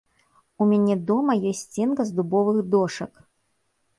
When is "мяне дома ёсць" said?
0.71-1.61